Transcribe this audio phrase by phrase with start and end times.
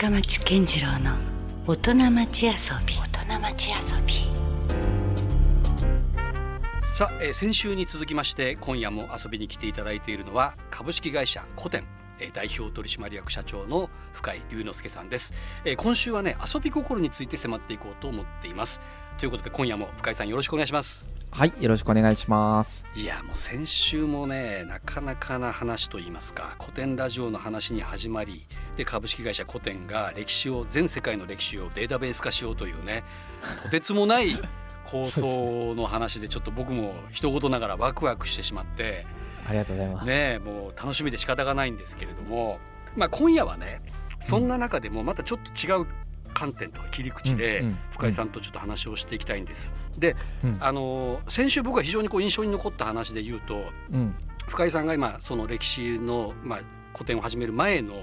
[0.00, 1.16] 深町健次郎の
[1.66, 2.52] 大人町遊
[2.86, 2.94] び。
[2.94, 4.14] 大人町遊び。
[6.86, 11.84] さあ、えー先週に続きまして今夜も遊びに来ていただいているのは株式会社コテン
[12.20, 15.34] えー代表取締役社長の深井龍之介さんです、
[15.64, 18.80] えー今週はね遊び心について迫っていこうと思っています
[19.18, 22.86] ということで今夜も深井さんよろしくお願いしますはい、よろしくお願いします。
[22.96, 28.46] いやもう先週もねなかなかな話といいますか古典ラジオの話に始まり
[28.76, 33.04] で株式会社古典が歴史を全世界の歴史をデータベース化しようというね
[33.62, 34.40] とてつもない
[34.86, 39.04] 構想の話でちょっと僕も一言ながらワクワクしてしまって
[39.46, 40.06] ありがとうございます。
[40.06, 42.58] ねもう楽しみで仕方がないんですけれども、
[42.96, 43.82] まあ、今夜はね
[44.20, 45.86] そんな中でもまたちょっと違う
[46.38, 49.72] 観点とか切り口で深井さんとちょっと話をしていきたいんです。
[49.98, 50.56] で、うん。
[50.60, 53.58] あの先週僕が非常にこう印象に残った話で言うと
[53.92, 54.14] うん、
[54.46, 56.60] 深井さんが今その歴史の、まあ、
[56.92, 57.94] 古典を始める前の、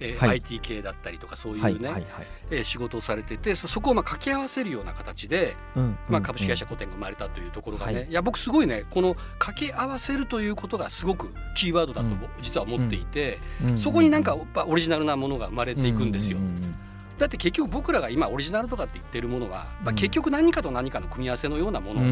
[0.00, 0.30] えーはい。
[0.30, 2.26] IT 系だったりとかそういうはい、ね、はい、はい。
[2.50, 8.08] えー仕事をされててそそこをまあ掛け合わせるような形で、うん、まあ、うん株式会社古典が生まれたというところがね、はい。
[8.08, 12.18] い、や僕すごいねこの掛け合わせるということがすごくキーワードだとうん。
[12.42, 13.78] 実は思っていて、うん。
[13.78, 16.38] そこになんかやっぱオリジナルなものが生まれていくんですよ。
[16.38, 16.74] ううん
[17.18, 22.10] だって結局僕らが今オリジナルとかって言ってるものは、まあ、うん結局何かと何かの組み合わせのようなもうんうん、うの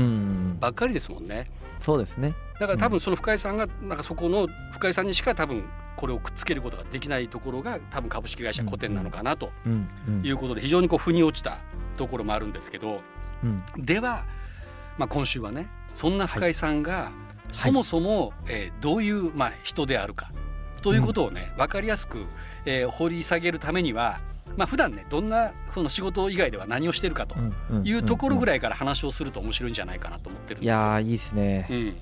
[0.55, 1.51] んばっかりですもんね。
[1.79, 2.35] そうですね。
[2.59, 5.65] だから多分その深井さんがなんかそこの深井さんにしか多分
[5.97, 11.59] これをくっつけることができないところが多分株式会社古典なのかなとうん、うん、いうことで非常にこう腑に落ちた
[11.97, 13.01] ところもあるんですけど
[13.45, 14.25] うん、では、
[14.97, 17.13] まあ、今週はねそんな深井さんが
[17.53, 20.31] そもそも、えーどういう、まあ、人であるか
[20.83, 22.27] ということをね、分かりやすく、
[22.65, 24.21] えー掘り下げるためには、
[24.57, 27.37] まあ普段ねどんなその仕事以外では何をしてるかと
[27.85, 28.57] いうところぐらい。
[28.57, 30.89] から話をすると面白いんじゃないかなと思ってるんいですよ。
[30.89, 31.75] やー、いいですねう。
[31.75, 31.97] ん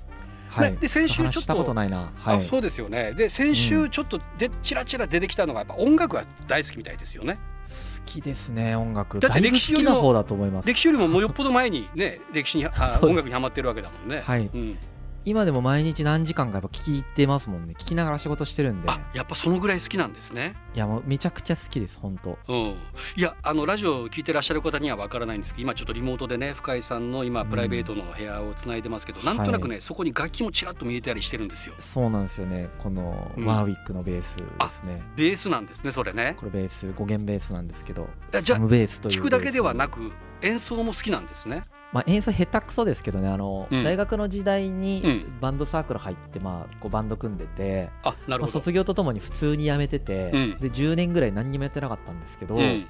[0.47, 0.77] はい。
[0.77, 2.11] で先週ちょっと話したことないな。
[2.15, 2.37] はい。
[2.37, 9.19] あそうですよねで先週ちょっとでちらちら出てきたのがやっぱ音楽が大好きみたいですよね好きですね、音楽。
[9.19, 10.79] だって歴史よりも好きな方だと思います歴。
[10.79, 12.71] 史よりももうよっぽど前にね歴史にあ
[13.01, 14.77] 音楽にハマってるわけだもんね、はいうん、
[15.25, 17.73] 今でも毎日何時間かやっぱ聞いてますもんね。
[17.77, 18.89] 聞きながら仕事してるんで。
[18.89, 22.37] あやっぱそのぐらい好きなんですねいや、もうめちゃくちゃ好きです、本当。
[22.47, 22.75] うん、
[23.15, 32.69] いやあのラジオを聞いてらっしゃる方にはわからないんですけど今ちょっとリモートでね深井さんの今プライベートの部屋をつないでますけど、なんとなくね、そこに楽器もちらっと見えたりしてるんですよそうなんですよね。
[32.77, 35.01] このうんワーウィックのベースですね。
[35.15, 40.11] ベースなんですねそれねこれベース5弦ベースなんですけどあじゃあサムベースという聞くだけではく、なく
[40.41, 41.63] 演奏も好きなんですね
[41.95, 43.81] まあ、演奏下手くそですけどねあの、うん。
[43.85, 45.37] 大学の時代うにん。
[45.39, 50.57] バンドサークル入って、まあ、こうバンド組んでて、まあ、あなるほど、卒業とともに普通に辞めてて、うん。
[50.59, 52.85] で10年ぐらい何にもやってなかったんですけど、うん、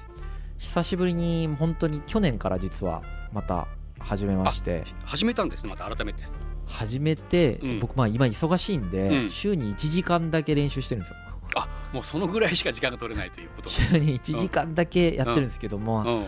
[0.58, 3.68] 久しぶりに本当に去年から実はまた
[4.00, 4.82] 始めまして。
[5.04, 6.24] 始めたんですねまた改めて。
[6.66, 7.78] 始めて、うん。
[7.78, 9.28] 僕まあ今忙しいんで、うん。
[9.28, 11.16] 週に1時間だけ練習してるんですよ。
[11.54, 16.24] あもうそのぐらいしか時間が取れないということ 週に1時間だけやってるんですけども、うん、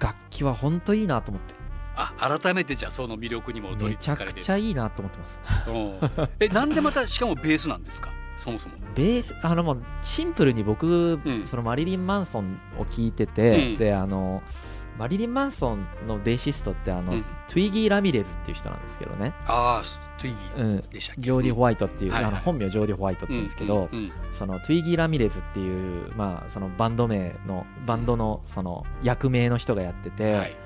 [0.00, 1.57] 楽器は本当いいなと思って
[2.00, 4.52] あ改めてじゃあその魅力にも取めりちゃくちつかれてる。
[4.52, 5.40] ゃいいなと思ってます。
[5.66, 6.28] うん。
[6.38, 8.10] えなんでまたしかもベースなんですか？
[8.38, 8.76] そもそも。
[8.94, 11.44] ベースあのもうシンプルに僕、うん。
[11.44, 13.76] そのマリリン・マンソンを聞いてて、うん。
[13.76, 14.42] であの
[14.96, 17.24] マリリン・マンソンのベーシストってあの、うん。
[17.48, 21.22] トゥイギー・ラミレズっていう人なんですけどね、ああトゥイギうん、ーでしたっけ？
[21.22, 22.32] ジョーディ・ホワイトっていう、はいはい。
[22.32, 24.12] あの本名ジョーディ・ホワイトって言うんですけど、うんうん。
[24.30, 30.56] そのトゥイギー・ラミレズっていう、まあ、そのバンド名のバンドのその役名の人がやってて、はい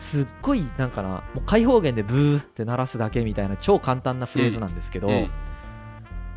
[0.00, 5.30] すっごいなんかなもう開放弦でブーって鳴らすだけみたいな超簡単なフレーズなんですけど、うん。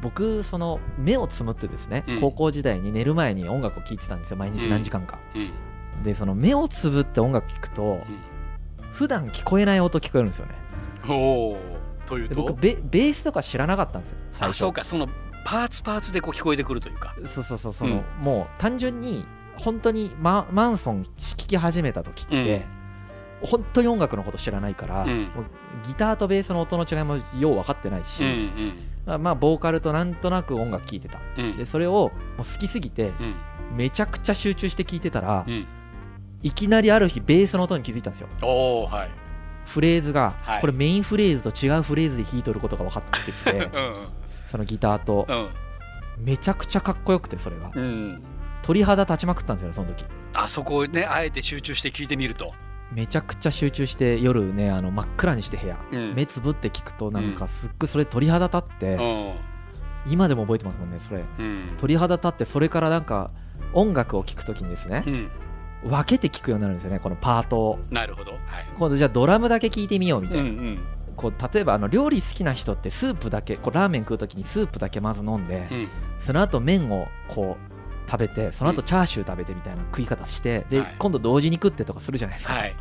[0.01, 2.19] 僕その目をつむってですね、うん。
[2.19, 6.03] 高校時代に寝る前に音楽を聴いてたんですよ毎日何時間か、うん。
[6.03, 7.99] でその目をつぶって音楽聴くと、
[8.91, 10.55] 普段聞こえない音聞こえるんですよね。
[11.07, 11.13] お
[11.53, 11.59] お
[12.05, 15.07] というでと僕ベベースとか知らなかったんですよ最あ初そうかその
[15.45, 17.15] パーツパーツでこう聞こえてくるというか。
[17.25, 18.23] そうそうそうその、うん。
[18.23, 19.25] もう単純に
[19.55, 22.65] 本当にママンソン聴き始めた時って、
[23.45, 25.29] 本当に音楽のこと知らないから、うん。
[25.83, 28.73] ギターとベースの音の違いもよう分かってないし、うん
[29.05, 31.19] まあまあボーカルとなんとなく音楽聴いてた。
[31.37, 31.45] うん。
[31.45, 33.35] うんでそれをもう好きすぎてうん。
[33.75, 35.67] めちゃくちゃ集中して聴いてたら、うん。
[36.41, 38.27] いきなりある日ベースの音に気づいたんですよ。
[38.85, 39.09] はい。
[39.65, 40.61] フレーズが、はい。
[40.61, 44.01] これメインフレーズと違うフレーズで弾いとることが分かってきて うん
[44.45, 45.25] そのギターと。
[45.27, 45.49] うん。
[46.17, 47.71] めちゃくちゃかっこよくてそれが。
[47.73, 48.23] うん。
[48.61, 50.05] 鳥肌立ちまくったんですよねその時。
[50.35, 52.53] あそこをねあえて集中して聞いてみると
[52.95, 56.13] めちゃくちゃ集中して夜ねあの真っ暗にして部屋、うん。
[56.15, 59.33] 目つぶって聞くとなんかすっごいそれ鳥肌立って、うん。
[60.11, 61.23] 今でも覚えてますもんねそれ。
[61.39, 61.73] うん。
[61.77, 63.31] 鳥肌立ってそれからなんか
[63.73, 65.31] 音楽を聴くときにですねうん。
[65.89, 67.79] 分けて聴くようになるんですよねこのパートを。
[67.89, 68.31] なるほど。
[68.31, 68.39] はい。
[68.75, 70.79] 今度じゃあドラムだけ聴いてみようみたいな、うんうん。
[71.15, 75.87] こう例えばあの料理好きな人ってスープだけこうラーメン食うときにスープだけまず飲んで、うん。
[76.19, 77.72] その後麺をこう
[78.05, 80.95] 食べてその後チャーシュー食べてみたいな食い方してで、はい。
[80.97, 82.75] 今度同時に食ってとかするじゃないですか、はい。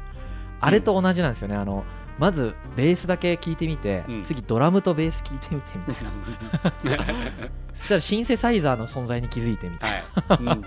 [0.60, 1.56] あれと同じなんですよね。
[1.56, 1.84] あの
[2.18, 4.22] まずベースだけ聞いてみて、うん。
[4.22, 7.04] 次ドラムとベース聞いてみてみたいな
[7.74, 10.04] そしたらシンセサイザーの存在に気づいてみたい。
[10.28, 10.64] なはい、 うん。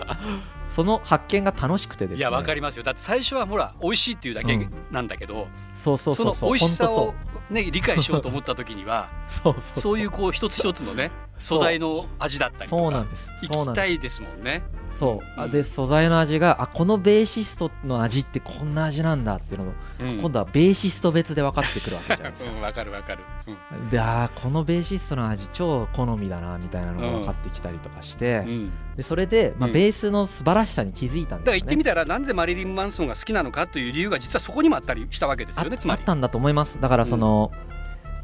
[0.68, 2.20] その発見が楽しくてですね。
[2.20, 2.84] いやわかりますよ。
[2.84, 4.72] だって最初はほら美味しいっていうだけうん。
[4.92, 6.50] なんだけど、そうそうそうそう。
[6.50, 7.14] の美味しさを
[7.50, 9.10] ね理解しようと思った時には
[9.44, 9.82] と そうそうそう。
[9.82, 13.26] そういうこう一つ一つのね素材の味だったりとかそうなんです。
[13.26, 14.64] そう行きたいですもんね。
[14.90, 15.48] そうあう。
[15.48, 15.52] ん。
[15.52, 20.20] で素材の味があこのベーシストの味ってこんな味なんだっていうのを、うん。
[20.20, 22.52] 今度はベーシスト別で分かってくるわけじゃないですか。
[22.56, 23.24] うんわかるわかる。
[23.48, 23.90] うん。
[23.90, 28.72] であーこのベーシストの味超好みだなみたいなのが分かってきたりとかして、うん。
[28.96, 29.74] でそれで、まあ、うん。
[29.74, 31.46] ベースの素晴らしさに気づいたんですよね。
[31.46, 35.78] だから言ってみたらなんでマリリン・マンソンが好きなのかという理由が実はそこにもあったりしたわけですよね。
[35.88, 36.00] ああっ。
[36.00, 36.80] たんだと思います。
[36.82, 37.52] だからその、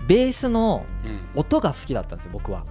[0.08, 2.66] ベースのうん音が好きだったんですよ僕は。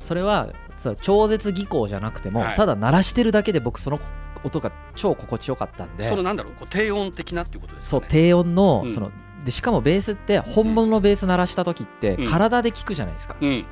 [0.00, 2.56] それはそう超絶技巧じゃなくても、はい。
[2.56, 3.98] ただ鳴らしてるだけで僕その
[4.42, 6.02] 音が超心地よかったんで。
[6.02, 6.52] そのなんだろう？
[6.52, 8.02] こう低音的なっていうことですかね。
[8.02, 8.90] そう低音の,、うん。
[8.90, 9.10] その
[9.44, 12.24] でしかもベースって本物のベース鳴らした時ってうん。
[12.26, 13.64] 体で聞くじゃないですか、うん、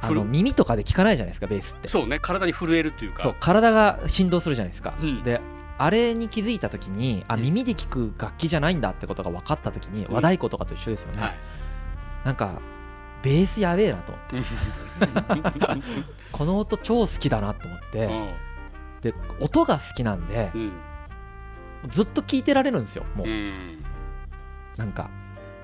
[0.00, 1.88] あの耳とかで聞かないじゃないですかベースって。
[1.88, 3.22] そうね体に震えるっていうか。
[3.22, 5.22] そう体が振動するじゃないですか、うん。
[5.22, 5.40] で
[5.78, 7.42] あれに気づいた時にあうん。
[7.42, 11.34] 耳で聞く楽器じゃないんだってことが分かった時に、和太鼓とかと一緒ですよね、はい。
[12.24, 12.60] なんか
[13.22, 15.82] ベースやべえなと思って。
[16.30, 18.32] この音超好きだなと思って、うん。
[19.00, 20.72] で音が好きなんでうん。
[21.88, 23.84] ずっと聞いてられるんですよもう、うん。
[24.76, 25.10] なんか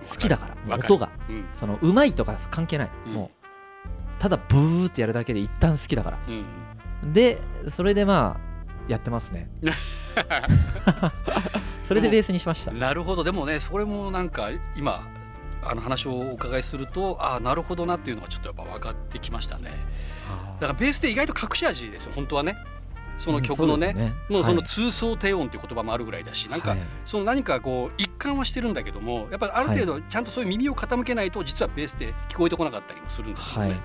[0.08, 1.10] 好きだから音が。
[1.28, 1.44] うん。
[1.52, 3.12] そのうまいとか関係ない、うん。
[3.12, 3.33] もう
[4.24, 6.18] ただブーってやるだけで一旦好きだから。
[6.26, 7.12] うん。
[7.12, 7.36] で
[7.68, 9.50] それでまあやってますね。
[11.84, 12.72] それでベースにしました。
[12.72, 13.22] なるほど。
[13.22, 15.02] でもねそれもなんか今
[15.62, 19.72] あの話をお伺いするとああなるほどなっていうのがちょっとやっぱ分かってきましたね。
[20.58, 22.56] だからベースって意外と隠し味ですよ本当はね。
[23.18, 24.14] その曲のね,、うんそうね。
[24.30, 26.78] もうそのはい通奏低音っていう言葉もあるぐらいだしなんか、はい。
[27.04, 33.80] その何かこう一貫はしてるんだけどもやっぱりある程度ちゃんとそういう耳を傾けないと実はベースって聞こえてこなかったりもするんですよね、はい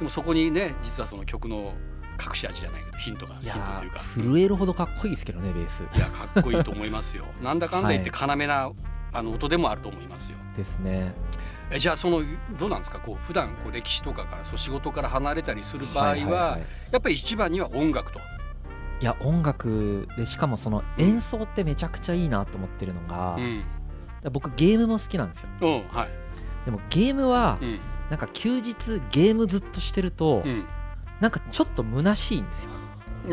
[0.00, 1.74] でもそこにね実はその曲の
[2.20, 3.98] 隠し味じゃないけどヒントがヒントというか。
[4.00, 5.84] ー震えるほどかっこいいですけどねベース。
[5.94, 7.24] いやかっこいいと思いますよ。
[7.42, 8.70] なんだかんだ言って要な、
[9.12, 10.38] あの音でもあると思いますよ。
[10.56, 11.14] ですね。
[11.70, 12.22] えじゃあその
[12.58, 12.98] どうなんですか？
[12.98, 16.26] こう普段こう歴史とかからそう仕事から離れたりする場合は,、いいい。
[16.26, 16.58] や
[16.98, 18.18] っぱり一番には音楽と。
[19.00, 23.62] いや音楽でしかもその演奏ってめちゃくちゃいいなと思ってるのが、うん。
[24.32, 25.48] 僕ゲームも好きなんですよ。
[25.62, 26.08] うんはい。
[26.66, 30.64] でもゲームはうんなんか休日ゲームずっとしてると、うん。
[31.20, 32.70] なんかちょっと虚しいんですよ。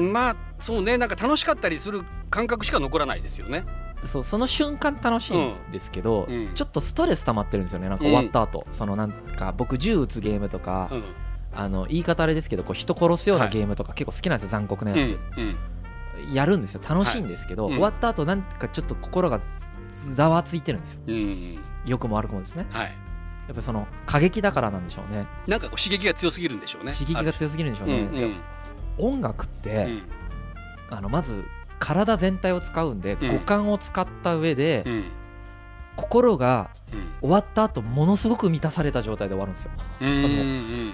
[0.02, 0.98] まあそうね。
[0.98, 3.66] なんか楽しかったりする感覚しか残らないですよね。
[4.04, 6.54] そうその瞬間楽しいんですけど、うん。
[6.54, 7.90] ちょっとストレス溜まってるんですよね。
[7.90, 11.04] なんか終わった後、そのなんか僕銃撃つゲームとか、うん。
[11.56, 13.54] あの言い方あれですけどこう人殺すようなはい。
[13.54, 16.34] ゲームとか結構好きなんですよ残酷なうんやつ、うん。
[16.34, 16.82] やるんですよ。
[16.88, 17.74] 楽しいんですけど、はい。
[17.74, 19.46] うん終わった後なんかちょっと心がざ
[20.14, 21.00] ざわついてるんですよ。
[21.08, 21.58] うん。
[21.86, 22.68] 良くも悪くもですね。
[22.72, 22.94] はい
[23.48, 25.26] やっぱその過激だからなんでしょうね。
[25.48, 26.92] なんかこう刺激が強すぎるんでしょうね。
[26.92, 28.36] 刺激が強すぎるんでしょううね、んうん
[29.00, 30.02] 音楽っうて、ん。
[30.90, 31.44] あのまず
[31.80, 33.30] 体全体を使うんで、うん。
[33.30, 35.04] 五感を使った上で、うん。
[35.96, 37.08] 心がうん。
[37.22, 39.72] 終わった後ものすごく満たされた状態で終わるんですよ。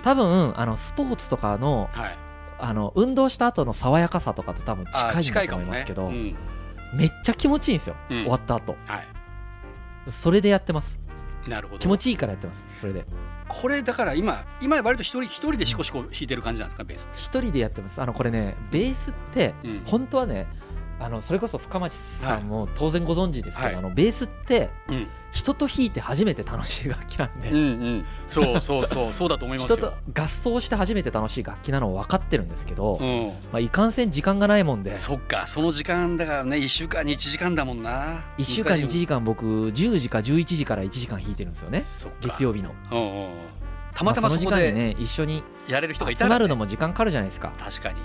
[0.03, 2.17] 多分あのスポーツとかのはい。
[2.59, 6.35] あの運動した後の爽やかさとかと多分あ近いと思いますけど、うん。
[6.93, 8.17] めっちゃ気持ちいいんですよ、うん。
[8.21, 8.75] 終わった後。
[8.85, 9.07] はい。
[10.11, 10.99] それでやってます
[11.47, 11.79] なるほど。
[11.79, 13.05] 気持ちいいからやってますそれで。
[13.47, 17.07] これだから今今割と一人一人でシコシコ弾いてる感じなんですかベース。
[17.15, 18.01] 一人でやってます。
[18.01, 19.81] あのこれねベースってうん。
[19.85, 20.47] 本当はね
[20.99, 23.75] あのそれこそ深町さんも当然ご存知ですけど、はい。
[23.77, 25.07] あのベースってうん。
[25.33, 28.05] 人と弾いて初めて楽しい楽器なんで、うんうん。
[28.27, 29.75] そうそうそう そうだと思いますよ。
[29.75, 33.27] 人と合奏して初めて楽しい楽器なのは分かってるんですけど、うん。
[33.51, 34.95] まあ、いかんせん時間がないもんで。
[34.95, 38.21] そっかその時間だからね1週間に1時間だもんな。
[38.37, 41.83] 1週間に1難しい時間僕10時か11時から1時間弾いてるんですよね。
[42.21, 42.69] 月曜日の。
[42.91, 43.31] うんうんうん。
[43.95, 46.33] たまたまあそこでその時間にね一緒にやれる人がいたら、ね。
[46.35, 47.51] 集まるのも時間かかるじゃないですか。
[47.57, 47.95] 確かに。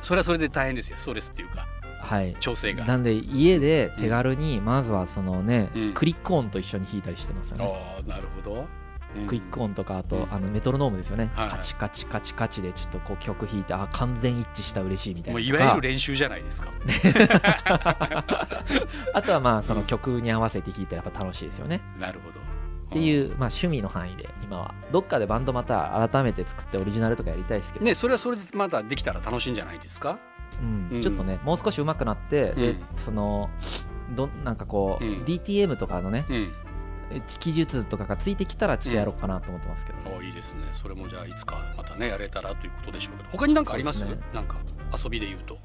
[0.00, 0.96] それはそれで大変ですよ。
[0.96, 1.66] ストレスっていうか
[2.04, 2.36] はい。
[2.38, 2.84] 調整が。
[2.84, 5.92] なんで家で手軽にまずはそのね、うん。
[5.94, 8.66] クリック音と一緒に弾いたりしてますよね、ああなるほど、
[9.16, 9.26] うん。
[9.26, 10.32] クイック音とかあと、うん。
[10.32, 11.58] あのメトロノームですよね、はいはい。
[11.58, 16.70] カチカチカチカチでちょっとこう曲弾いてあ完全一致した嬉しいみたいもうないわゆる練習じゃないですか。
[19.14, 22.40] あとはまあその曲に合わせて弾いたらやっぱ楽しいですよね、なるほど。
[22.40, 24.74] っていう、まあ、趣味の範囲で今は。
[24.92, 30.18] どっかでバンドまた改めて作ってオリジナルとかやりたいですけど、ねそれはそれでまたできたら楽しいんじゃないですか？
[30.60, 30.88] うん。
[30.96, 32.76] うんちょっとねもう少し上手くなって、でうん。
[32.96, 33.50] その
[34.14, 35.24] どなんかこう、うん。
[35.24, 36.52] DTM とかのねうん。
[37.10, 40.60] え技術とかがついてきたらちょっとやろうかなと思ってますけど、おいいですね。
[40.72, 43.98] それもじゃあいつかまたねやれたらということでしょうけど他に何かあります？
[44.00, 44.18] すね。
[44.32, 44.56] なんか
[45.02, 45.58] 遊びで言うと。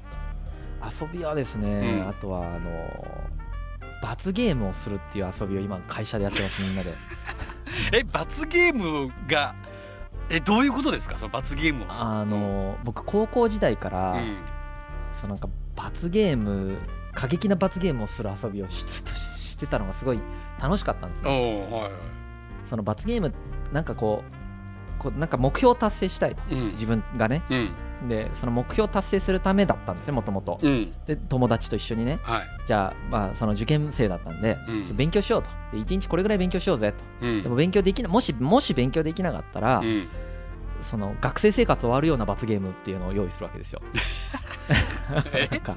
[0.82, 2.08] 遊びはですね、うん。
[2.08, 3.06] あとはあの
[4.02, 6.94] 罰ゲームをするっていう遊びを今会社でやってますみんなで。
[7.92, 9.54] え罰ゲームが
[10.28, 11.16] えどういうことですか？
[11.18, 14.36] その罰ゲームをするあの僕高校時代から、うん
[15.20, 16.76] そのなんか罰ゲーム
[17.14, 20.20] 過激な罰ゲームをする遊びをしずっとししてたのがすごい
[20.60, 21.34] 楽しかったんですおよ。
[21.34, 21.92] おはいはい。
[22.64, 23.32] その罰ゲーム
[23.72, 24.24] なんかこ
[24.98, 26.70] うこうなんか目標を達成したいとうん。
[26.70, 27.42] 自分がね。
[27.50, 27.72] うん。
[28.08, 30.92] でその目標を達成するためだったんですよもともとうん。
[31.06, 32.20] で友達と一緒にね。
[32.22, 32.42] はい。
[32.64, 34.96] じゃあまあその受験生だったんで、うん。
[34.96, 35.50] 勉強しようと。
[35.72, 37.26] で1日これぐらい勉強しようぜと。
[37.26, 37.42] うん。
[37.42, 40.08] でも勉強できなもしもし勉強できなかったら、うん。
[40.80, 43.82] その学生生活終わるような罰ゲームっていうのを用意するわけですよ
[45.50, 45.76] なんか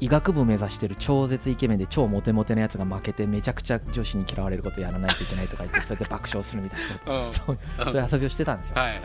[0.00, 7.32] 医学部目指してる超絶イケメンで超モテモテのやつが負けてめちゃくちゃ女子に嫌われることやらないといけないとか言って そうやって爆笑するみたいなうん。
[7.32, 9.00] そうそういう遊びをしてたんですよ、はいはい。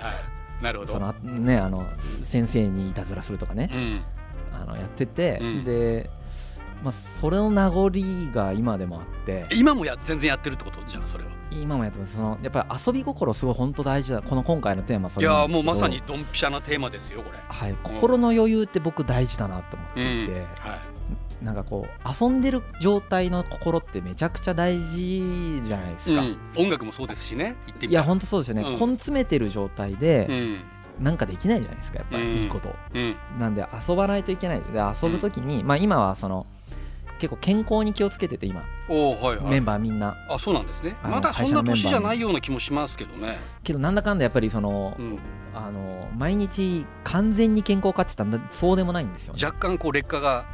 [0.64, 0.94] なるほど。
[0.94, 1.86] そのねあの
[2.24, 4.02] 先生にいたずらするとかね、うん。
[4.54, 5.64] あのやってて、うん。
[5.66, 6.10] で、
[6.86, 7.90] まあ、それの名残
[8.32, 9.48] が今でもあって。
[9.52, 11.32] 今もや全然やってるってことじゃあそれは。
[11.50, 12.16] 今もやってます。
[12.16, 14.22] そのやっぱり遊び心すごい本当大事だ。
[14.22, 15.64] この今回のテーマそいやれなんですけど。
[15.64, 17.40] もうまさにドンピシャなテーマですよこれ。
[17.48, 20.46] はい、心の余裕って僕大事だなと思っていて、はい。
[21.44, 26.38] なんかこう遊んでる状態の心ってめちゃくちゃ大事じゃないですか、うん。
[26.56, 28.72] 音楽もそうですしねいや本当そうですよね、うん。
[28.74, 31.04] 根詰めてる状態うでん。
[31.04, 32.70] なんかできないじゃないですかやっぱうんりいいこと。
[32.70, 33.16] を、うん。
[33.38, 34.62] なんで遊ばないといけない。
[34.62, 36.46] で遊ぶ時に、まあ今はその
[37.28, 39.46] 結構健康に気をつけてて今、おおはいはい。
[39.48, 40.16] メンバーみんな。
[40.30, 40.96] あそうなんですね。
[41.04, 43.40] まだそんな年じゃないような気もしますけどね。
[43.64, 45.20] けどなんだかんだやっぱりその、うん。
[45.56, 50.46] あの毎日完全に健康かって言ったらそうでもないんですよ、ね、若干こう劣化が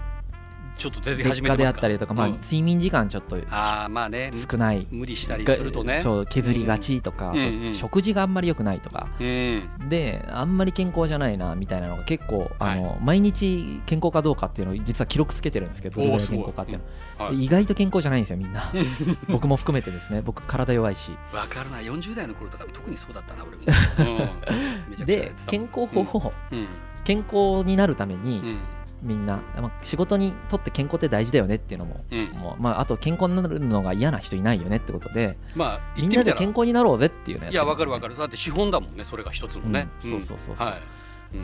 [0.81, 1.77] ちょっと出て始めてますか？
[1.77, 2.33] ったりとか、まあ、うん。
[2.41, 4.31] 睡眠時間ちょっとああまあね。
[4.33, 4.87] 少ない。
[4.89, 5.99] 無理したりするとね。
[5.99, 7.33] そう削りがちとか、
[7.71, 9.07] 食事があんまり良くないとか。
[9.19, 9.69] うん。
[9.89, 16.79] であんまり健康じゃないなみたいなのが結構あの、毎日健康かどうかっていうのを実は記録つけてるんですけどどれぐらい健康かっていう
[17.19, 17.45] の、はい。
[17.45, 18.63] 意外と健康じゃないんですよみんな。
[19.29, 20.21] 僕も含めてですね。
[20.23, 21.11] 僕体弱いし。
[21.31, 21.77] わかるな。
[21.77, 26.67] 40代の頃とか特にそうだったな俺も、で健康法を、うん。
[27.03, 28.57] 健康になるために、うん
[29.01, 32.25] みんな、まあ、仕事にとって健康って大事だよねっていうのも,、うん。
[32.33, 38.15] もうまあ、あと健康になるのが嫌な人いないよねってことでまあみんなで健康になろうぜっていうのやいやわかるわるかる。
[38.15, 40.67] だって資本だもんねそれが一つのね、うんそうそうそうそう。
[40.67, 40.77] は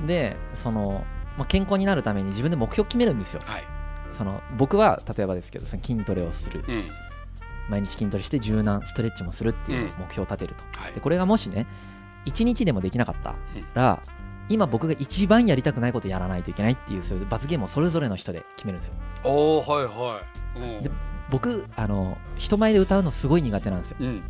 [0.05, 1.05] でその、
[1.37, 3.41] まあ、健康になるために自分で目標決めるんですよ。
[3.45, 3.63] はい。
[4.11, 6.63] その僕は例えばですけどその筋トレをする。
[6.67, 6.83] うん。
[7.69, 9.87] 毎日筋トレして柔軟ストレッチもするっていううん。
[9.99, 10.93] 目標を立てると、はい。
[10.93, 11.67] でこれがもしね
[12.25, 13.35] 1日でもできなかった
[13.73, 14.01] ら、
[14.50, 18.96] 今僕が一番やりたくないことやらないといけないっていうそういう罰ゲームをそれぞれの人で決めるんですよ。
[19.24, 20.22] おおはいは
[20.56, 20.84] い、うん。
[20.84, 20.92] で
[21.30, 23.98] 僕あの人前で歌うのすごい苦手なんですよ。
[24.00, 24.30] うん、だか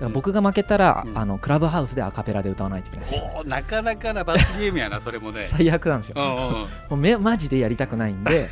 [0.00, 1.18] ら僕が負けたら、うん。
[1.18, 5.46] あのクラブハウスでアカペラで歌わないといけないですおーなかなかな罰ゲームやな それもね。
[5.50, 6.14] 最悪なんですよ。
[6.16, 8.48] うんうんもうめマジでやりたくないんで。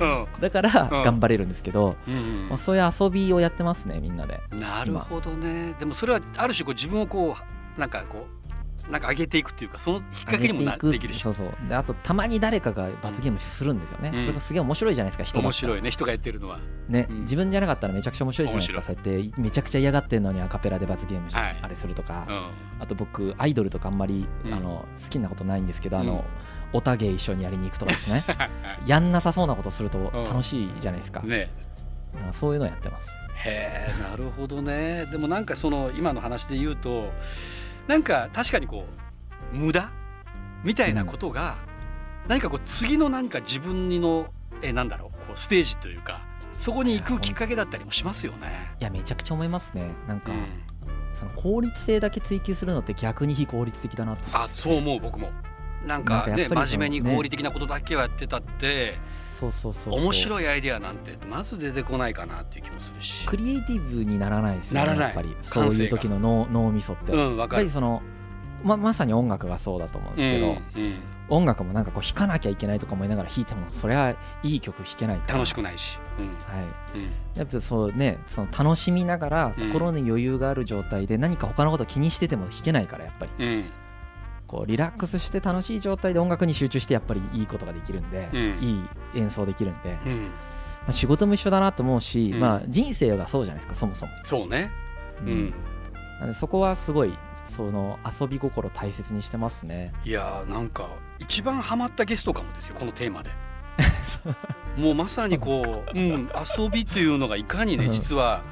[0.00, 1.02] うんだからうん。
[1.02, 4.40] 頑張れるんですけど、うんまあ、そういう遊びをやってますねみんなで。
[4.50, 5.74] うんなるほどね。
[5.78, 7.36] でもそれはある種こう自分をこ
[7.76, 8.39] うなんかこう
[8.90, 11.22] なんか上げていくっていうかそのきっかけにもな上げていくできるし。
[11.22, 11.52] そうそう。
[11.68, 14.20] であとたまに誰かが罰ゲームするんですよね、うん。
[14.20, 16.58] それがすげえ面白いじゃないですか人だ面白いね人がやってるのは。
[16.88, 17.20] ね、うん。
[17.20, 18.82] 自分じゃなかったらめちゃくちゃ面白いじゃないですか。
[18.82, 21.56] そうやってめちゃくちゃ嫌がってんのにアカペラで罰ゲームして、はい。
[21.62, 22.50] あれするとか、うん。
[22.80, 24.52] あと僕アイドルとかあんまり、うん。
[24.54, 26.06] あの好きなことないんですけど、あうん。
[26.06, 26.24] の
[26.72, 28.24] オタ芸一緒にやりに行くとかですね。
[28.86, 31.50] やんなさそうなことするとん楽しいじゃないですか、ね。
[32.30, 33.14] そういうのやってます。
[33.44, 35.06] へえなるほどね。
[35.06, 37.12] でもなんかその今の話で言うと
[37.86, 38.86] なんか確かにこ
[39.52, 39.90] う無駄
[40.62, 41.56] みたいなことが、
[42.28, 44.28] 何かこう次の何か自分の
[44.62, 46.20] えなんだろうこうステージというか
[46.58, 48.48] そこに行くきっかけだったりもしますよね。
[48.80, 50.70] いやめちゃくちゃ思いますねなんか、うん
[51.12, 55.30] その効率性だけ追求するのって逆に非効率的だなとあそう思う僕も。
[55.86, 63.26] なんかね真面目にね合理的なことだけをやってたって、そうそうそう面い白いアイデアなんてまず出てこないかなっていう気もするし。
[63.26, 65.06] クリエイティブにならないですよねならない。
[65.06, 65.36] やっぱり。
[65.40, 67.62] そういう時の脳脳みそって、やっうんわかる。
[67.62, 68.02] ぱりその
[68.62, 70.98] ままさに音楽がそうだと思うんですけど、うんうん。
[71.30, 75.34] 音楽もなんかこう弾かなきゃいけないとか思いながら弾いてもそれはいい曲弾けないから。
[75.34, 75.98] 楽しくないし。
[76.18, 76.26] うん。
[76.26, 76.36] はい。
[76.98, 77.04] うん。
[77.36, 79.68] やっぱそうねその楽しみながらうん。
[79.68, 83.44] 心に余裕がある状態で何か他のこと気にしてても弾けないからやっぱり。
[83.46, 83.64] うん
[84.50, 88.40] こうリラックスして楽しい状態で音楽に集中してやっぱりいいことができるんで、うん。
[88.60, 88.70] い
[89.14, 90.32] い演奏できるんで、まうん。
[90.88, 92.40] あ、仕事も一緒だなと思うし、うん。
[92.40, 94.72] まあ人生がそうじゃないですかそもそも、そうね。
[95.24, 95.30] う
[96.24, 96.34] うん。
[96.34, 99.92] そこはすごいその遊び心大切にしてますね。
[100.04, 100.88] いやーなんか
[101.20, 103.30] 一番ハマったゲストかもですよこのテーマで。
[104.76, 106.28] もうまさにこう、うん、
[106.58, 107.90] 遊びというのがいかにね うん。
[107.92, 108.42] 実は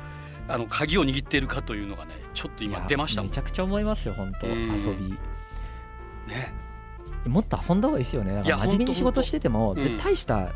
[0.47, 4.71] あの鍵を握っているかというのがねちょっと今出ましためちゃくちゃ思いますよ本当うん。
[4.73, 5.19] 遊び
[6.29, 6.53] ね。
[7.27, 8.43] もっと遊んだ方がいいですよね。
[8.45, 10.51] 真面目に仕事してても絶対した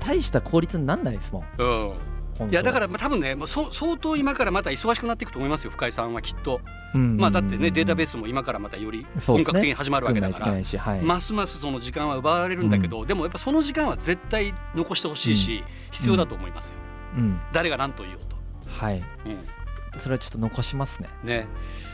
[0.00, 1.44] 大した効率になんないですもん。
[1.62, 2.50] うん。
[2.50, 6.60] いやだからまあ多分ねもうそ相当今からまた忙しくなっていくと思いますよ深井さんはきっと。
[6.92, 7.16] うん。
[7.16, 10.38] まあだってねデータベーススも今からまたより本格的に始まるわけだから。
[10.38, 11.00] 作んないといけないしはい。
[11.00, 16.74] ますますその時間は奪われるんだけど、でもやっぱその時間は絶対残してほしいし、必要だと思いますよ、
[17.18, 17.40] うん。
[17.52, 18.36] 誰が何と言おうと、
[18.68, 18.98] はい。
[18.98, 20.00] うん。
[20.00, 21.08] それはちょっと残しますね。
[21.22, 21.46] ね。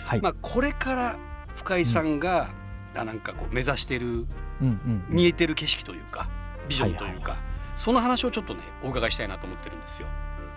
[0.06, 0.22] はい。
[0.22, 1.18] まあ、これから
[1.54, 2.48] 深井さんが、あ
[2.94, 4.26] なんかこう目指してるうん
[4.60, 6.28] うん見えてる景色というか
[6.68, 7.40] ビジョンというか、はい
[7.80, 10.08] その話をちょっとねお伺いしたいなと思ってるんですよ。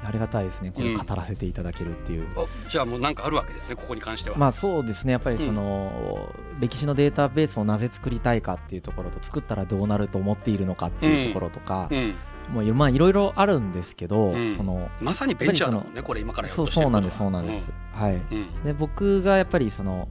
[0.05, 4.35] ありがたいですねこれ語らせていただけるっていう、おじゃあもうなんかあるわけですねここに関しては。
[4.35, 12.15] まあそうですねやっぱりその、歴史のデータベースをなぜ作りたいかっていうところと作ったらどうなると思っているのかっていうところとか、うん、
[12.49, 14.49] もういろまあいろいろあるんですけど、うん。
[14.49, 18.15] そのまさにベンチャーだもんねこれ今からそうなんですそうなんです、はい。
[18.15, 18.63] うんうん。
[18.65, 20.09] で僕がやっぱりその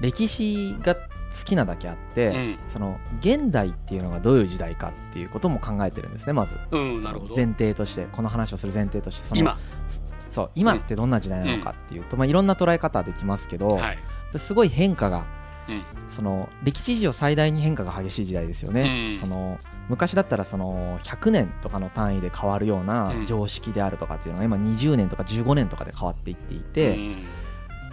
[0.00, 0.96] 歴史が
[1.38, 2.58] 好きなだけあって、うん。
[2.68, 6.58] その現代っていうのがどういう時代かっていうことも考えてるんですねまず。
[6.70, 7.02] うん、
[7.34, 9.58] 前提としてこの話をする前提としてその今、
[10.30, 13.98] そう今ってどんな時代なのかっていうと、まあ、いろんな捉え方できますけど、はい。
[14.36, 15.26] すごい変化が
[15.68, 15.82] うん。
[16.06, 19.18] その歴史上最大に変化が激しい時代ですよね、うん。
[19.18, 23.26] その昔だったらその100年とかの単位で変わるようなうん。
[23.26, 27.24] 常識であるとかっていうのが今20年とか15年とかで変わっていっていて、うん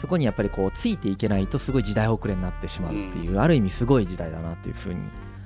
[0.04, 5.00] そこにやっぱりこうついていけないとすごい時代遅れになってしまうっていう、ある意味すごい時代だなっていうふうに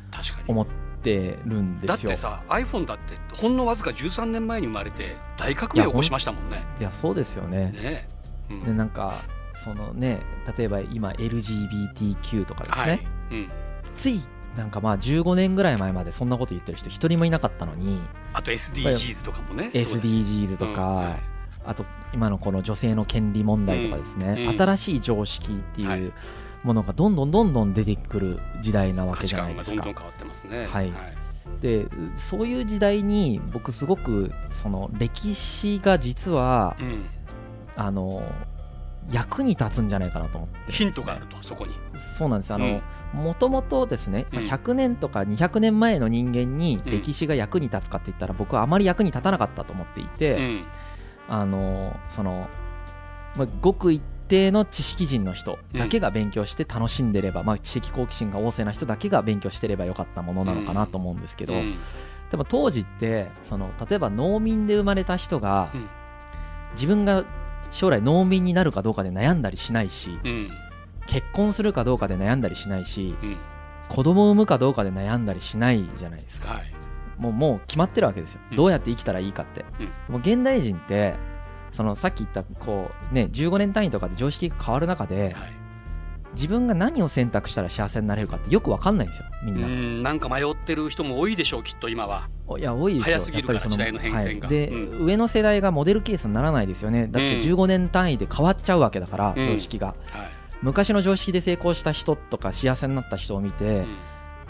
[0.09, 0.45] 確かに。
[0.47, 0.67] 思っ
[1.03, 2.09] てるんですよ。
[2.09, 2.15] だって。
[2.15, 6.63] さ iPhone だってほんのわずか13年前に生まれて大革命を起こしましたもんね。
[6.79, 7.71] いやそうですよね。
[7.71, 8.07] ね。
[8.49, 8.63] うん。
[8.63, 9.21] でなんか
[9.53, 10.21] そのね
[10.57, 13.07] 例えば今 LGBTQ とかですね、はい。
[13.33, 13.49] うん、
[13.93, 14.23] つい
[14.55, 18.01] なんかまあ15年ぐらい前までそんなこと言ってる人一人もいなかったのに。
[18.33, 19.69] あと SDGs とかもね。
[19.71, 21.36] SDGs とうんか、はい
[21.67, 24.47] あと今のこの女性の権利問題とかですね、うん。
[24.49, 24.57] うん。
[24.57, 25.99] 新しい常識ってはい。
[25.99, 26.13] いう
[26.63, 29.77] ものがどんどんどんどん出てくる時代なわけじゃないですか。
[29.77, 30.65] どんどん変わってますね。
[30.65, 30.91] はい。
[31.61, 37.05] でそういう時代に僕すごくその歴史が実はうん、
[37.75, 38.21] あの
[39.11, 40.57] 役に立つんじゃないかなと思って。
[40.57, 41.73] ねヒントがあるとそこに。
[41.97, 42.53] そうなんです。
[42.53, 42.81] あの、
[43.13, 44.47] もともとですね、まあうん。
[44.47, 46.91] 100年とか200年前の人間にうん。
[46.91, 50.65] 歴史が役に立つかって言ったら僕はあまり役に立たなかったと思っていて、うん
[51.27, 52.47] あのその、
[53.35, 61.77] まあ、ごく一定の知識人の人だけが勉強して楽しんでれば、まあ、知的好奇心が旺盛な人だけが勉強してればよかったものなのかなと思うんですけど、うん。
[62.29, 65.89] でも当時ってその例えば農民で生まれた人が、うん。
[66.73, 67.25] 自分が
[67.71, 70.49] 将来農民になるかどうかで悩んだりしないしうん。
[71.07, 73.37] 結婚するかどうかで悩んだりしないしうん。
[73.89, 76.53] 子供を産むかどうかで悩んだりしないじゃないですか。
[76.55, 76.76] はい
[77.17, 78.57] もうもう決まってるわけですよ、うん。
[78.57, 79.65] どうやって生きたらいいかって、
[80.07, 81.15] もう現代人って
[81.71, 85.57] そのさっき言ったこうね15年単位とかで常識が変わる中ではい。
[86.33, 92.29] 自分が何を選択したら幸せになれるかってよく分かんないんですよみんな、うんなんか迷ってる人も多いでしょうきっと今は。
[92.45, 93.15] おいや多いですよ。
[93.15, 94.47] 早すぎるから時代の変遷が。
[94.47, 94.55] はい。
[94.55, 97.07] で、う上の世代がモデルケースにならないですよね。
[97.07, 97.39] だってうん。
[97.39, 99.43] 15年単位で変わっちゃうわけだから、うん。
[99.43, 99.87] 常識が。
[99.87, 99.97] はい。
[100.61, 103.95] 昔の常識で成功した人とか幸せになった人を見て、うん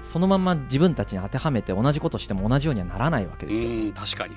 [0.02, 4.36] そのまんま自分たちに当てはめて同じことしても同じようにはならないわけですよ、うん確かに。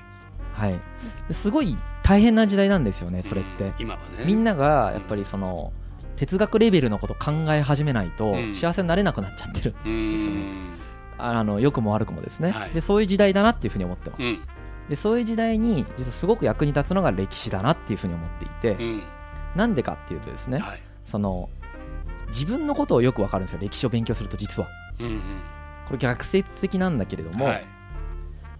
[0.53, 0.79] はい。
[1.27, 4.25] ですごい大変な時代なんですよねそれって、うん今はね。
[4.25, 5.71] みんながやっぱりその
[6.17, 8.55] 哲学レベルのこと考え始めないとうん。
[8.55, 10.11] 幸せになれなくなっちゃってる、うん。
[10.11, 10.31] ですよ
[11.17, 12.71] あの良くも悪くもですね、はい。
[12.71, 14.41] でそういう時代だなっていうふうに思ってます、うん。
[14.89, 19.03] でそういう時代に実はすごく役に立つのが歴史だなっていうふうに思っていて、うん。
[19.55, 20.79] なんでかっていうとですね、はい。
[21.05, 21.49] その
[22.31, 23.59] 自分のことをよくわかるんですよ。
[23.61, 24.69] 歴史を勉強すると実は。
[24.99, 25.21] うん
[25.85, 27.67] これ逆説的なんだけれども、うんはい。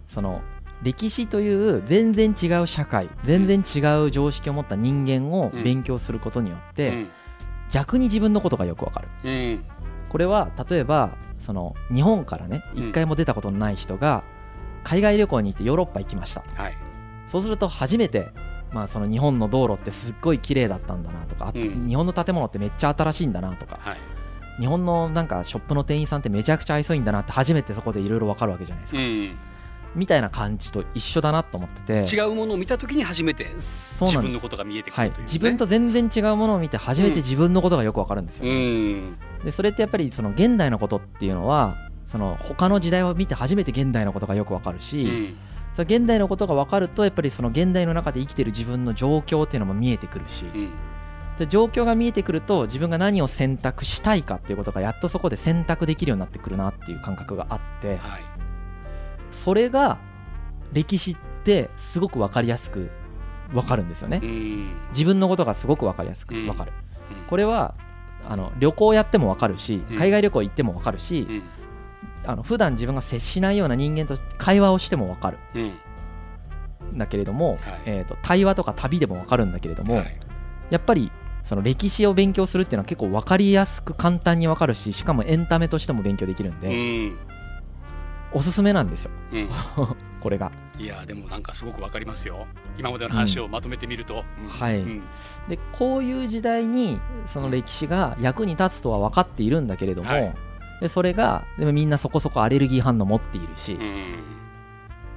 [0.06, 0.42] その
[0.82, 7.10] 歴史という全然違う社会全然違う常識を持った人間を勉強することによって、うん。
[7.70, 9.08] 逆に自分のことがよくわかる。
[9.24, 9.64] うん。
[10.08, 12.88] これは例えばその日本からねうん。
[12.90, 14.24] 一回も出たことのない人が
[14.84, 16.44] 海外旅行に行ってヨーロッパ行きました。
[16.54, 16.76] はい。
[17.28, 18.30] そうすると初めて
[18.72, 21.88] まあその日本の道路ってすっごい綺麗だったんだなとかあとうん。
[21.88, 23.98] 日本の建物ってめっちゃ新しいんだなとかはい。
[24.58, 29.00] 日本のなんかショップの店員さんってめちゃくちゃ愛想いいんだなって初めてそこでいろいろわかるわけじゃないですか。
[29.00, 29.36] うん。
[29.94, 32.16] みたいな感じと一緒だなと思ってて。
[32.16, 35.26] 違うものを見た時に初めて自分のことが見えてくはいるというね。
[35.26, 39.16] 自分と全然違うものを見て初めて自分のことがよくわかるんですよ、うん。
[39.44, 45.36] でそれってやっぱりその現代のことっていうのはその他の時代を見て初めて現代のことがよくわかるうし、ん
[45.72, 50.70] その現代のことが分かるとやっぱりその現代の中で生きてる自分の状況っていうのも見えてくるし、うん。
[51.38, 57.96] で状況が見えてくると自分が何を選択したいかっていうことがやっとそこで選択できるようになってくるなっていう感覚があって。
[57.96, 58.22] はい。
[59.30, 59.98] それが
[60.72, 62.90] 歴史ってすごく分かりやすく
[63.52, 64.20] 分かるんですよね。
[64.22, 64.76] うん。
[64.90, 66.44] 自分のことがすごく分かりやすくうん。
[66.44, 66.72] 分かる、
[67.10, 67.24] うん。
[67.28, 67.74] これは
[68.28, 69.96] あの旅行やっても分かるしうん。
[69.96, 71.42] 海外旅行行っても分かるし、うん
[72.24, 75.38] あの普段自分が接しないような人間と会話をしても分かる。
[75.54, 75.72] うん。
[76.94, 77.60] んだけれども、はい。
[77.86, 80.20] えー、と対話とか旅でも分かるんだけれども、はい。
[80.70, 81.10] やっぱり
[81.42, 87.18] その歴史を勉強するっていうのは結構分かりやすく簡単に分かるししかもエンタメとしても勉強できるんうで、ん。
[88.32, 89.10] おすすめなんですよ。
[89.32, 89.48] うん。
[90.20, 90.52] これが。
[90.78, 92.46] いやでもなんかすごくわかりますよ。
[92.78, 94.48] 今までの話をまとめてみると、うん。
[94.48, 94.78] はい。
[94.78, 95.02] うん。
[95.48, 100.34] でこういう時代にその歴史が役に立つとは分かっているんだけれども、はい
[100.82, 104.16] でそれがでもみんなそこそこアレルギー反応持っているし、うん。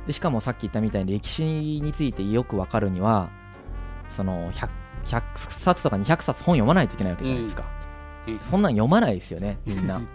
[0.05, 3.31] でしかもさっき言ったみたいに歴史についてよく分かるには
[4.07, 4.69] その 100,
[5.07, 7.63] 100冊とか200冊本読まないといけないわけじゃないですか、
[8.27, 8.39] うん。
[8.41, 9.97] そんなん読まないですよねみんな。
[9.97, 10.07] うん。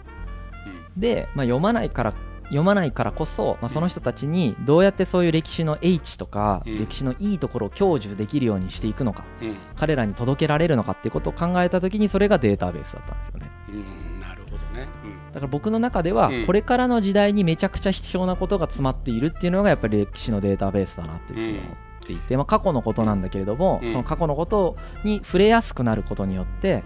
[0.96, 6.78] で、まあ、読まないから読まないからこそ、まあ、その人たちにどうやってそういう歴史の H とか、うん。
[6.78, 9.56] 歴史のいいところを享受できるようにしていくのかうん。
[9.74, 13.50] 彼らに届けられるのかっていうことを考えた時にそれがデータベースだったんですよね。
[13.70, 14.39] うんなる
[14.72, 14.88] ね、
[15.32, 16.46] だから僕の中ではうん。
[16.46, 23.90] これからの時代にめちゃくちゃ必要なことが詰まっているっていうのがやっぱり歴史のデータベースだなっていうふうに思っていて、まあ、過去のことなんだけれども、うん。
[23.90, 26.82] その過去のことに触れやすくなることによって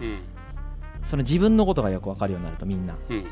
[1.03, 2.95] その自分のことがよくわかるようになるとみんな。
[3.09, 3.25] うん。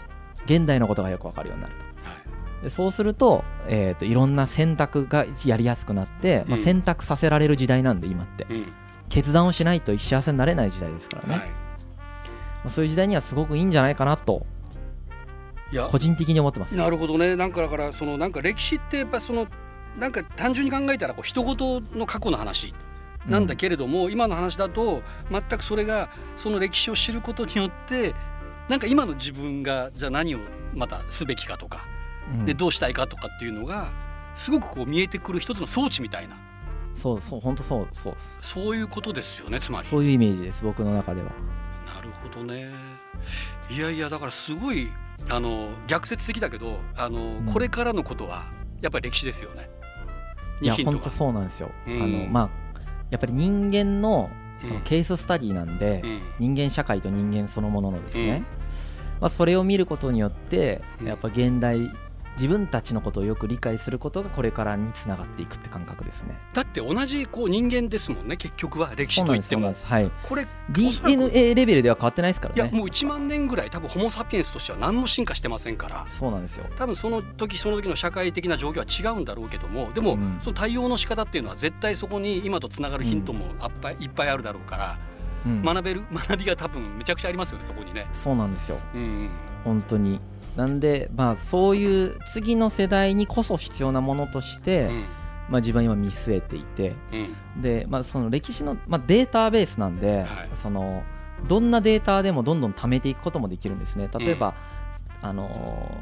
[0.45, 2.09] 現代のことがよくわかるようになると。
[2.09, 2.15] は
[2.61, 2.63] い。
[2.63, 8.45] でそうすると,、えー、といろんな選択がやりやすくなって、まあ、うん選択させられる時代なんで今って。
[8.49, 8.73] うん。
[9.09, 11.43] 決断をしないと幸せになれない時代ですからね、
[12.69, 14.45] そういう時代にはすごくいいんじゃないかなと
[15.71, 15.87] いや。
[15.91, 16.77] 個人的に思ってます。
[16.77, 17.35] なるほどね。
[17.35, 19.47] なんかだからそのなんか歴史ってやっぱその
[19.97, 22.73] なんか単純に考えたらこう人事の過去の話
[23.27, 28.13] なんだけれども、今の話だと全くそれがその歴史を知ることによって
[28.69, 30.39] なんか今の自分がじゃあ何を
[30.73, 31.85] またすべきかとか、
[32.31, 32.45] うん。
[32.45, 33.91] でどうしたいかとかっていうのが
[34.35, 36.35] すごくこう見えてくる一つの装置みたいな。
[36.95, 39.87] そうそう本当そうそうそういうことですよねつまり。
[39.87, 41.29] そういうイメージです僕の中では。
[41.29, 41.33] な
[42.03, 42.69] るほどね。
[43.69, 44.89] いやいやだからすごい
[45.29, 47.45] あの逆説的だけどあの、ん。
[47.45, 48.43] これからのことは
[48.81, 49.69] やっぱり歴史ですよね。
[50.61, 52.03] いや本当そうなんですよ、うん。
[52.03, 52.49] あのまあ
[53.09, 54.29] やっぱり人間の
[54.61, 56.21] そのうんケーススタディなんで、うん。
[56.53, 58.43] 人間社会と人間そのもののですね、
[59.19, 61.07] まあ、それを見ることによってうん。
[61.07, 61.91] やっぱ現代
[62.35, 66.37] 自分たちのことをよく理解することがこれからにつながっていくって感覚ですね。
[66.53, 69.73] だって同じこう人間ですもんね結局は歴史といっても。
[69.73, 70.11] はい。
[70.23, 72.69] これ DNA レベルでは変わってないですからね。
[72.69, 76.05] いやもう1万年ぐらい多分ホモ・サピエンスとしては何も進化してませんから。
[76.09, 76.65] そうなんですよ。
[76.75, 80.37] 多分その時その時の社会的な状況は違うんだろうけどもでも、うん。
[80.39, 84.97] その対応の仕方っていうのは絶対そこに今とつながるヒントもあっぱいいっぱいあるだろうから、
[85.45, 85.61] うん。
[85.61, 88.07] 学べる学びが多分めちゃくちゃありますよねそこにね。
[88.11, 88.79] そうなんですよ。
[88.95, 89.29] うんうん。
[89.63, 90.19] 本当に
[90.55, 95.05] なんでまあそういう次の世代にこそ必要なものとして、うん。
[95.49, 97.61] まあ、自分は今見据えていてうん。
[97.61, 100.27] で、まあ、その歴史の、まあ、データベースなんで、はい。
[100.53, 101.03] その
[101.47, 104.09] どんなデータでもどんどん貯めていくこともできるんですね。
[104.17, 104.55] 例えば、
[105.21, 105.49] あの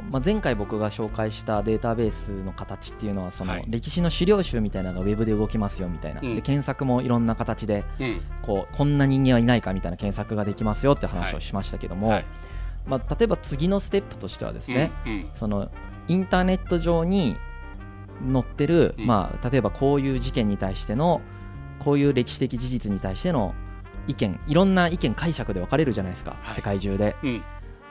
[0.10, 3.66] ーまあ、前回僕が紹介したデータベースの形っていうのはそのはい。
[3.68, 6.36] 歴史の資料集みたいなのがウェブで動きますよみたいな、うん。
[6.36, 8.22] で検索もいろんな形でうん。
[8.44, 12.26] こうこんな人間はいないかみたいな検索ができますよって話をしましたけども、はい
[12.86, 15.70] まあ、例えば次のステップとしてはですね、うんその
[16.08, 17.38] インターネット上に
[18.32, 19.06] 載ってる、うん。
[19.06, 21.22] まあ、例えばこういう事件に対しての
[21.80, 23.56] こういう歴史的事実に対しての
[24.08, 26.56] 意見いろんな意見解釈で分かれるじゃないですか、はい。
[26.56, 27.16] 世界中で。
[27.24, 27.44] うん。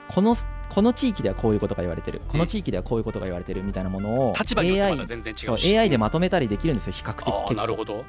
[0.09, 0.35] この
[0.71, 2.21] この地域ではこういうことが言われてる。
[2.29, 7.57] この地域ではこういうことが言われてるみたいなものを AI そう AI でまとめたりできるんですよ比較的。
[7.57, 8.05] なるほど、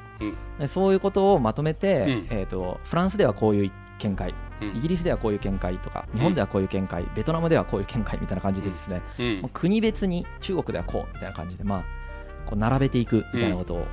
[0.66, 2.08] そういうことをまとめて、うん。
[2.30, 4.34] えー、とフランスではこういう見解。
[4.60, 4.76] うん。
[4.76, 9.48] イギリスではこういう見解とか日本ではこういう見解、ベトナムではこういう見解みたいな感じでですね、うん。
[9.52, 11.84] 国別に中国ではこうみたいな感じでまあ
[12.46, 13.86] こう並べていくみたいなことを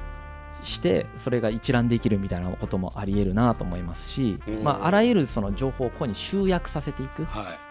[0.62, 4.64] して、それが一覧できるみたいなこともありえるなと思いますし、うん。
[4.64, 7.26] まあ、あらゆるその情報をここに集約させていく。
[7.26, 7.70] はい。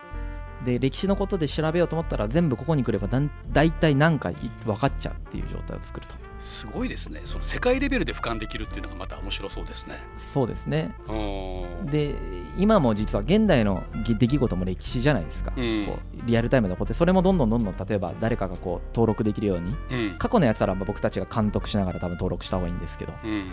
[0.64, 4.32] で歴史のことで調べようと思ったら全部ここに来ればだん大体何か
[4.64, 7.22] 分かっちゃうっていう状態を作るとすごいですね。
[7.24, 9.98] その世界レベルで俯瞰できるっていうのがまた面白そうですね。
[10.16, 10.94] そうですね。
[11.08, 11.86] うん。
[11.86, 12.14] で
[12.56, 15.86] 今も実は現代の出来事も歴史じゃないですか、うん。
[15.86, 20.18] こうリアルタイムで起こってそれもどんどんどんどん例えば誰かがこう登録できるようにうん。
[20.18, 23.46] 過去のやつらは僕たちが監督しながら多分登録した方がいいんですけどうん。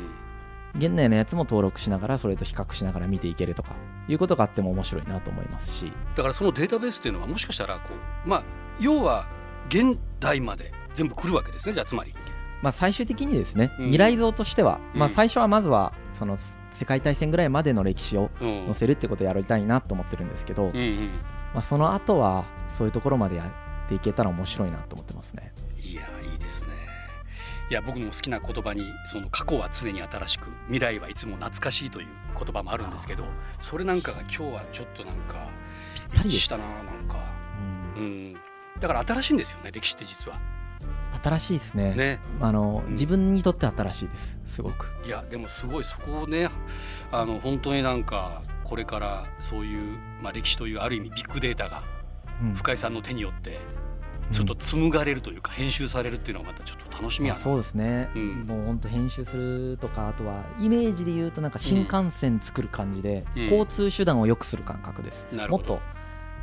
[0.77, 3.71] 現代のやつも登録しながらそれと比較しながら見ていけるとか
[4.07, 5.91] いうことがあっても面白いなと思いますし。
[6.15, 7.81] だからそのデータベースっていうのはもしかしたらこ
[8.25, 8.43] うまあ
[8.79, 9.25] 要は
[9.69, 11.73] 現代まで全部来るわけですね。
[11.73, 12.13] じゃあつまり
[12.61, 13.85] まあ最終的にですねうん。
[13.85, 18.65] 未来像としてはまあうん最初はまずはその世界大戦ぐらいまでの歴史をうん。
[18.65, 20.71] 載せるってことをやりたいなと思ってるんですけど
[21.53, 23.51] まあその後はそういうところまでや
[23.85, 25.53] っていけたら面白いなと思ってますね。
[25.81, 26.01] いや
[26.33, 26.69] いいですね。
[27.69, 33.23] いや僕の好きな言葉にその過去は常に新しく未来はいつも懐かしいという言葉もあるんですけど
[33.59, 35.49] それなんかが今日はちょっとなんか
[35.95, 37.17] ぴったりしたななんか、
[37.97, 38.03] うん。
[38.03, 38.33] うん、
[38.79, 40.37] だから新しいんですよね歴史って実は
[41.25, 41.93] 新しいですね。
[41.95, 42.19] ね。
[42.39, 42.91] あの、うん。
[42.91, 44.39] 自分にとって新しいです。
[44.45, 44.93] すごく。
[45.05, 46.49] いやでもすごいそこをね
[47.11, 51.83] あの本当になんかこれからそういう、まあ、歴史というある意味ビッグデータが
[52.41, 52.53] うん。
[52.53, 53.59] 深井さんの手によって
[54.31, 58.41] ちょっと紡がれるというか編集されるっていうのがまたちょっと楽しみやな、まあそうですね、うん。
[58.41, 63.43] もう本当編集するとかあとはイメージで言うとなんか新幹線作る感じで、うん。
[63.43, 65.75] 交通手段を良くする感覚です、なるほど。
[65.75, 65.79] もっと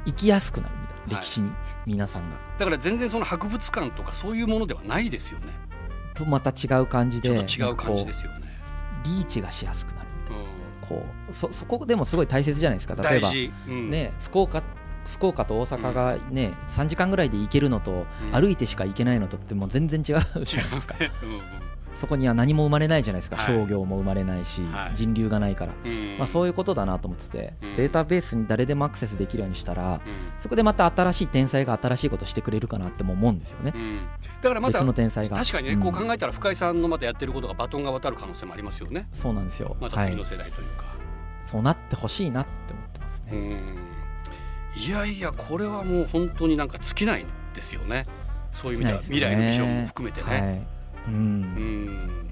[0.05, 1.25] 生きやすくなるみたいな、はい。
[1.25, 1.51] 歴史に
[1.87, 2.37] 皆さんが。
[2.59, 5.47] だから全然その博物館とかそういうものではないですよね。
[6.15, 8.47] とまた違う感じで違う感じですよね、
[9.05, 10.09] リーチがしやすくなる。
[10.83, 12.95] うこうそそこでもすごい大切じゃないですか。
[12.95, 13.31] ん、例えば
[13.69, 14.62] うん、ね福岡
[15.07, 18.33] 福岡と大阪がね、3時間ぐらいで行けるのと、うん。
[18.33, 20.95] 歩いてしか行けないのとってもう全然違うじゃないですか。
[21.23, 21.41] うん
[21.94, 23.46] そこには何も生まれないじゃないですか、はい。
[23.46, 24.96] 商業も生まれないし、はい。
[24.96, 26.18] 人流がないから、うん。
[26.18, 27.74] まあ、そういうことだなと思ってて、うん。
[27.76, 30.00] データベースに誰でもアクセスできるようにしたらうん。
[30.38, 34.00] そこでまた新しい天才が新しいことしてくれるかなっても思うんですよね、うん。
[34.40, 35.37] だからまた別の天才が。
[35.37, 35.81] 確かにね、うん。
[35.81, 39.09] こう考えたら深井さんのまたやってることがバトンが渡る可能性もありますよね。
[39.12, 40.85] そうなんですよ、また次の世代というか、
[41.44, 44.83] そうなってほしいなって思ってますね、うん。
[44.83, 48.07] いやいやこれはもう本当になんか尽きないですよね。
[48.52, 50.66] そういう意味では未来のビジョンも含めてね、
[51.05, 51.41] はい、ううん。
[51.87, 52.23] ん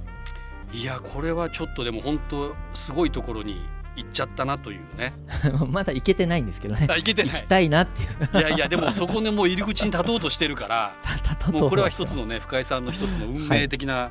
[0.73, 3.61] いやこれはちょっとでも本当すごいところに
[3.97, 5.13] 行っちゃったなというね。
[5.69, 6.87] まだ行けてないんですけどね。
[6.89, 7.33] あ行けてない。
[7.33, 8.39] 行きたいなっていう。
[8.39, 10.95] いやいやでもそこでもう入り口に立とうとしてるから
[11.53, 14.11] もうこれは一つのね深井さんの一つの運命的な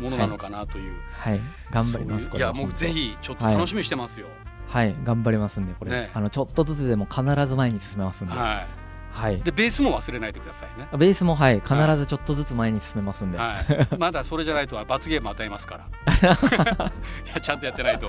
[0.00, 1.40] ものなのかなという、はい。
[1.70, 4.28] 頑張りますいういやもうぜひちょっと楽しみにしてますよ、
[4.68, 4.94] はい。
[5.04, 6.10] 頑張りますんでこれ、ね。
[6.14, 8.77] あのちょっとずつでも必ず前に進めますんで、はい
[9.18, 10.88] はい、でベースも忘れないでくださいね。
[10.96, 11.60] ベースもはい。
[11.60, 15.84] 必ずちょっとずつ前に進めますんで、はい、 まだそれじゃないと罰ゲーム与えますから。
[16.22, 18.08] いやちゃんとやってないと。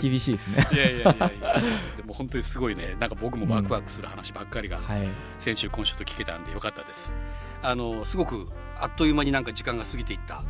[0.00, 0.66] 厳しいですね。
[0.72, 1.60] やいやいやいや。
[1.96, 2.96] でも本当にすごいね。
[3.00, 5.08] なんか僕もワクワクする話ばっかりがはい。
[5.38, 7.12] 先週今週と聞けたんでよかったです。
[7.62, 8.48] あのすごく
[8.80, 10.42] あっという間になんか時間が過ぎていった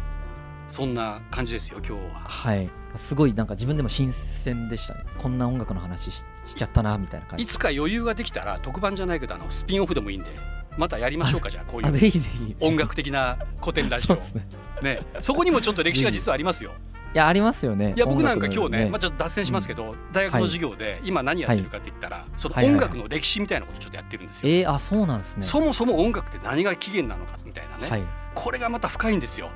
[0.73, 2.21] そんな感じですよ今日は。
[2.25, 2.71] はい。
[2.97, 5.05] すごいなんか自分でも新鮮でしたね。
[5.19, 7.45] こんな音楽の話ししちゃったなみたいな感じ。
[7.45, 10.31] いつか余裕ができたら特番じゃないけどあのスピンオフでもいいんで。
[10.79, 12.57] またやりましょうかじゃあこういうあぜひぜひ。
[12.61, 14.07] 音楽的な古典ラジオ。
[14.07, 14.47] そうですね。
[14.83, 14.99] ね。
[15.21, 16.73] そこにもちょっと歴史が 実はありますよ。
[17.15, 17.93] いやありますよね。
[17.95, 24.49] いや僕なんか今日ね、まあ、ちょっと脱線しますけど、大学の授業で今何やってるかって言ったら、その音楽の歴史みたいなことちょっとやってるんですよ。
[24.49, 25.43] えー、あそうなんですね。
[25.43, 28.03] そもそも音楽って何が起源なのかみたいなね、はい。
[28.35, 29.51] これがまた深いんですよ。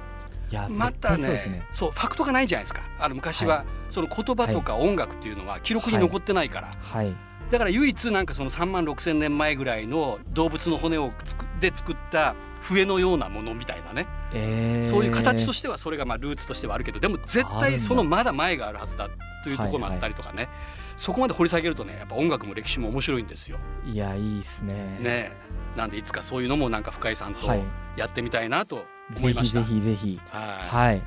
[0.70, 1.38] またね
[1.72, 1.94] そうね。
[1.94, 2.82] ファクトがないじゃないですか。
[2.98, 7.14] あの昔は、その言葉とか音楽っていうのは記録に残ってないから、はい。
[7.50, 19.08] だから唯一なんかその3万6千年前ぐらいの動物の骨をつくで作った笛のようなものみたいなね、えー、そういう形としてはそれがまあルーツとしてはあるけどでも絶対そのまだ前があるはずだ
[19.44, 20.48] というところもあったりとかね、
[20.96, 23.58] そこまで掘り下げるとねやっぱ音楽も歴史も面白いんですよ。
[23.84, 24.98] いやいいですね。
[25.00, 25.32] ね。
[25.76, 27.62] なんでいつかそういうのもなんか深井さんとはい。
[27.96, 29.60] やってみたいなと思ぜひいました。
[29.60, 31.02] ぜひぜひはいはい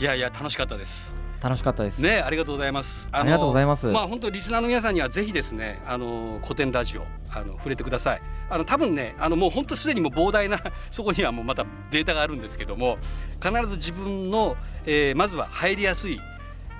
[0.00, 1.16] いやいや楽しかったです。
[1.40, 3.08] 楽しかったですねありがとうございます。
[3.12, 8.22] ありがとうございますまあ本当リスナーの皆さんにはぜひですねあの古典ラジオあの触れてください。
[8.50, 10.58] あの多分ねあのもう本当すでにもう膨大な
[10.90, 12.96] そこにはもうまたデータがあるんですけども
[13.42, 16.18] 必ず自分の、えーまずは入りやすい、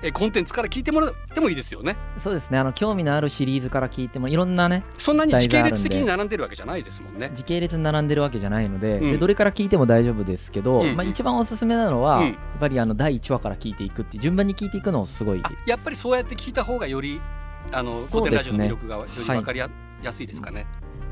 [0.01, 1.97] えーコンテンツから聞いてもらってもいいですよね。
[2.17, 2.57] そうですね。
[2.57, 7.31] あの興味のあるシリーズから聞いてもいろんなねそんなに時系列的に並んでるわけじゃないですもんね。
[7.33, 9.11] 時系列に並んでるわけじゃないので,、うん。
[9.11, 10.89] でどれから聞いても大丈夫ですけど、うん。
[10.89, 12.25] うんまあ、一番おすすめなのは、うん。
[12.27, 15.41] やっぱりあの第1話から聞いていくって順番に聞いていくのをすごい。
[15.43, 17.21] あやっぱりそうやって聞いた方がより
[17.71, 19.69] あの古典ラジオの魅力がより分かりや,、
[20.01, 20.65] やすいですかね。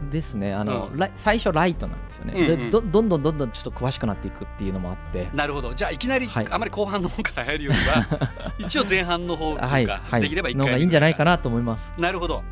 [0.09, 0.53] ですね。
[0.53, 1.09] あの、うん。
[1.15, 2.45] 最初ライトなんですよね、うんうん。
[2.45, 5.29] でどどんどんどんどんちょっと詳しくなっていくっていうのもあって。
[5.33, 5.73] なるほど。
[5.73, 6.47] じゃあいきなり、はい。
[6.49, 9.85] あまり後半の方から入るよりは 一応前半の方というか、はい。
[9.85, 10.21] はい。
[10.21, 11.93] できれば一の回がいいんじゃないかななと思います。
[11.97, 12.43] なるほど。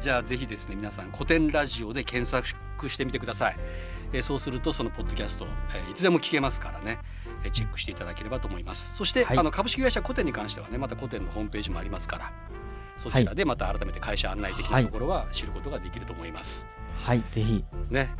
[0.00, 3.56] じゃあぜひですね皆さん古典ラジオで検索してみてください、
[4.12, 6.98] えーそうするとそのポッドキャスト、えーいつでも聞けますからね、
[7.42, 8.94] えーチェックしていただければと思います。
[8.94, 9.38] そして、はい。
[9.38, 12.32] あの株式会社古典に関してはねまた古典のホームページもありますから。
[12.96, 16.83] そちらでまた改めて会社案内的なところは知ることができると思います、はい
[17.32, 17.64] ぜひ。
[17.90, 18.14] ね。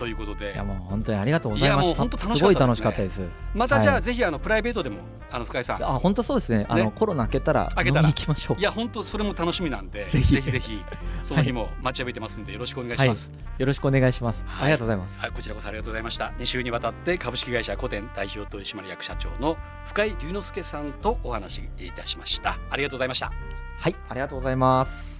[0.00, 0.54] ということで。
[0.54, 3.22] いやもう本当にありがとうございまもう本当楽しすごい楽しかったです。
[3.54, 4.02] またじゃあ、はい。
[4.02, 4.96] ぜひあのプライベートでも
[5.30, 5.84] あの深井さん。
[5.84, 6.64] あ本当そうですね。
[6.70, 6.92] あのね。
[6.94, 8.08] コロナ明けたら明けたら。
[8.08, 8.58] 行きましょう。
[8.58, 10.34] いや本当それも楽しみなんでぜひ。
[10.36, 10.82] ぜひぜひ
[11.22, 14.64] その日も待ちわびてますんでよろしくお願いします、よろしくお願いします、はい。
[14.64, 15.20] ありがとうございます。
[15.20, 16.32] はい、こちらこそありがとうございました。
[16.38, 22.58] 2週にわたって株式会社古典代表取締役社長の深井龍之介さんとお話しいたしました。
[22.70, 23.30] ありがとうございました。
[23.80, 25.19] はいありがとうございます